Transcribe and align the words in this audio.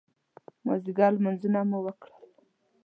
مازدیګر 0.65 1.11
لمونځونه 1.17 1.59
مو 1.69 1.79
وکړل. 1.85 2.21